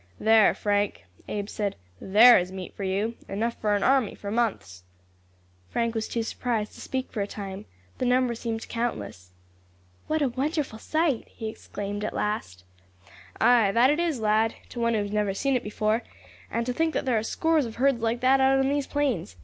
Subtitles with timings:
[0.19, 4.81] "There, Frank," Abe said, "there is meat for you enough for an army for months."
[5.69, 7.65] Frank was too surprised to speak for a time;
[7.99, 9.29] the number seemed countless.
[10.07, 12.63] "What a wonderful sight!" he exclaimed at last.
[13.39, 16.01] "Ay, that it is, lad, to one who has never seen it afore;
[16.49, 19.35] and to think that thar are scores of herds like that out on these plains.